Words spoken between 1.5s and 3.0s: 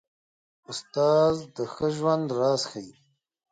د ښه ژوند راز ښيي.